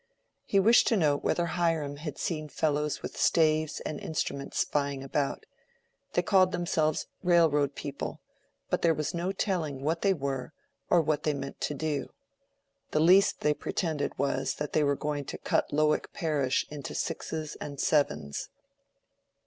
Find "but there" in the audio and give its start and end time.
8.71-8.95